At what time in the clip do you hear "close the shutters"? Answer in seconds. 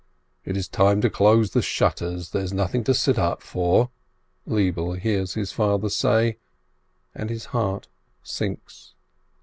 1.11-2.29